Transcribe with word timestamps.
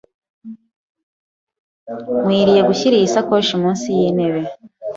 Nkwiye 2.23 2.61
gushyira 2.69 2.95
iyi 2.97 3.09
sakoshi 3.15 3.53
munsi 3.61 3.87
yintebe? 3.97 4.41